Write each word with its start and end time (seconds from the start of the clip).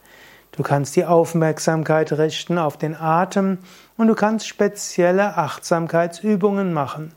Du 0.51 0.63
kannst 0.63 0.95
die 0.95 1.05
Aufmerksamkeit 1.05 2.13
richten 2.13 2.57
auf 2.57 2.77
den 2.77 2.95
Atem 2.95 3.59
und 3.97 4.07
du 4.07 4.15
kannst 4.15 4.47
spezielle 4.47 5.37
Achtsamkeitsübungen 5.37 6.73
machen. 6.73 7.13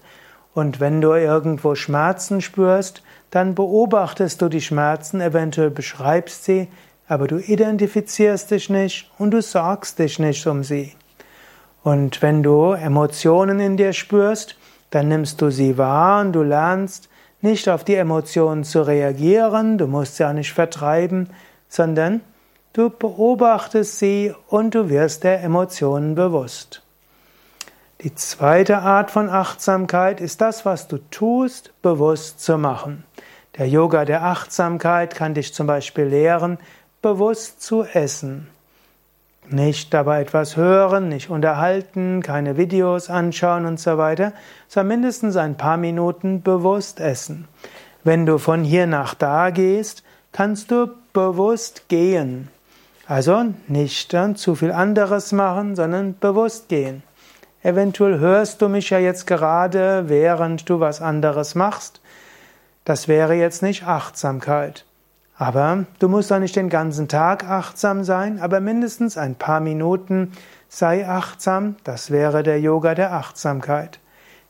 Und 0.53 0.81
wenn 0.81 1.01
du 1.01 1.13
irgendwo 1.15 1.75
Schmerzen 1.75 2.41
spürst, 2.41 3.03
dann 3.31 3.55
beobachtest 3.55 4.43
du 4.43 4.49
die 4.49 4.61
Schmerzen, 4.61 5.21
eventuell 5.21 5.71
beschreibst 5.71 6.45
sie, 6.45 6.69
aber 7.07 7.29
du 7.29 7.39
identifizierst 7.39 8.51
dich 8.51 8.69
nicht 8.69 9.11
und 9.19 9.31
du 9.31 9.43
sorgst 9.43 9.99
dich 9.99 10.19
nicht 10.19 10.47
um 10.47 10.65
sie. 10.65 10.93
Und 11.83 12.21
wenn 12.23 12.43
du 12.43 12.73
Emotionen 12.73 13.61
in 13.61 13.77
dir 13.77 13.93
spürst, 13.93 14.57
dann 14.91 15.09
nimmst 15.09 15.41
du 15.41 15.51
sie 15.51 15.79
wahr 15.79 16.21
und 16.21 16.33
du 16.33 16.43
lernst 16.43 17.09
nicht 17.41 17.69
auf 17.69 17.85
die 17.85 17.95
Emotionen 17.95 18.65
zu 18.65 18.83
reagieren, 18.83 19.79
du 19.79 19.87
musst 19.87 20.17
sie 20.17 20.25
auch 20.25 20.33
nicht 20.33 20.53
vertreiben, 20.53 21.31
sondern 21.69 22.21
du 22.75 22.91
beobachtest 22.91 23.99
sie 23.99 24.35
und 24.49 24.75
du 24.75 24.91
wirst 24.91 25.25
der 25.25 25.43
Emotionen 25.43 26.15
bewusst. 26.15 26.83
Die 28.03 28.15
zweite 28.15 28.79
Art 28.79 29.11
von 29.11 29.29
Achtsamkeit 29.29 30.21
ist 30.21 30.41
das, 30.41 30.65
was 30.65 30.89
du 30.89 30.99
tust, 31.11 31.73
bewusst 31.83 32.41
zu 32.41 32.57
machen. 32.57 33.05
Der 33.59 33.69
Yoga 33.69 34.05
der 34.05 34.23
Achtsamkeit 34.25 35.15
kann 35.15 35.35
dich 35.35 35.53
zum 35.53 35.67
Beispiel 35.67 36.05
lehren, 36.05 36.59
bewusst 37.03 37.63
zu 37.63 37.85
essen. 37.85 38.49
Nicht 39.53 39.93
dabei 39.93 40.21
etwas 40.21 40.57
hören, 40.57 41.09
nicht 41.09 41.29
unterhalten, 41.29 42.23
keine 42.23 42.57
Videos 42.57 43.11
anschauen 43.11 43.67
und 43.67 43.81
so 43.81 43.99
weiter, 43.99 44.33
sondern 44.69 45.01
mindestens 45.01 45.37
ein 45.37 45.57
paar 45.57 45.77
Minuten 45.77 46.43
bewusst 46.43 47.01
essen. 47.01 47.49
Wenn 48.05 48.27
du 48.27 48.39
von 48.39 48.63
hier 48.63 48.87
nach 48.87 49.15
da 49.15 49.51
gehst, 49.51 50.05
kannst 50.31 50.71
du 50.71 50.91
bewusst 51.13 51.89
gehen. 51.89 52.49
Also 53.09 53.47
nicht 53.67 54.13
dann 54.13 54.37
zu 54.37 54.55
viel 54.55 54.71
anderes 54.71 55.33
machen, 55.33 55.75
sondern 55.75 56.17
bewusst 56.17 56.69
gehen. 56.69 57.03
Eventuell 57.65 58.21
hörst 58.21 58.63
du 58.63 58.69
mich 58.69 58.91
ja 58.91 59.01
jetzt 59.01 59.27
gerade, 59.27 60.05
während 60.07 60.71
du 60.71 60.79
was 60.79 61.03
anderes 61.03 61.57
machst. 61.57 62.01
Das 62.85 63.09
wäre 63.09 63.35
jetzt 63.35 63.65
nicht 63.65 63.85
Achtsamkeit. 63.85 64.85
Aber 65.41 65.87
du 66.01 66.11
musst 66.11 66.31
auch 66.35 66.39
nicht 66.39 66.55
den 66.55 66.69
ganzen 66.69 67.09
Tag 67.09 67.49
achtsam 67.49 68.05
sein, 68.05 68.41
aber 68.41 68.61
mindestens 68.61 69.17
ein 69.17 69.37
paar 69.37 69.61
Minuten 69.61 70.33
sei 70.69 71.09
achtsam. 71.09 71.77
Das 71.83 72.11
wäre 72.11 72.43
der 72.43 72.61
Yoga 72.61 72.95
der 72.95 73.15
Achtsamkeit. 73.15 74.01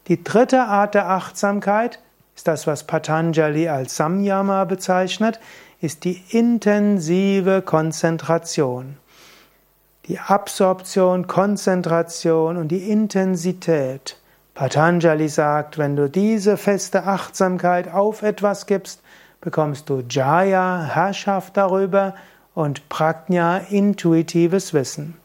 Die 0.09 0.25
dritte 0.25 0.63
Art 0.63 0.97
der 0.97 1.09
Achtsamkeit 1.09 2.01
ist 2.35 2.49
das, 2.49 2.67
was 2.67 2.89
Patanjali 2.89 3.69
als 3.69 3.95
Samyama 3.95 4.65
bezeichnet, 4.65 5.39
ist 5.81 6.03
die 6.03 6.25
intensive 6.31 7.63
Konzentration. 7.63 8.97
Die 10.07 10.19
Absorption, 10.19 11.29
Konzentration 11.29 12.57
und 12.57 12.67
die 12.67 12.91
Intensität. 12.91 14.17
Patanjali 14.55 15.29
sagt, 15.29 15.79
wenn 15.79 15.95
du 15.95 16.11
diese 16.11 16.57
feste 16.57 17.05
Achtsamkeit 17.05 17.95
auf 17.95 18.23
etwas 18.23 18.67
gibst, 18.67 19.03
bekommst 19.41 19.89
du 19.89 20.03
Jaya, 20.09 20.83
Herrschaft 20.83 21.57
darüber, 21.57 22.15
und 22.55 22.89
Prajna, 22.89 23.59
intuitives 23.71 24.75
Wissen. 24.75 25.17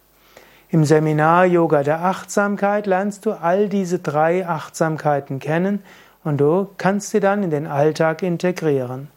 Im 0.69 0.85
Seminar 0.85 1.45
Yoga 1.45 1.83
der 1.83 2.03
Achtsamkeit 2.03 2.85
lernst 2.85 3.25
du 3.25 3.31
all 3.31 3.69
diese 3.69 3.99
drei 3.99 4.47
Achtsamkeiten 4.47 5.39
kennen 5.39 5.83
und 6.23 6.37
du 6.39 6.69
kannst 6.77 7.11
sie 7.11 7.19
dann 7.19 7.43
in 7.43 7.49
den 7.49 7.67
Alltag 7.67 8.23
integrieren. 8.23 9.09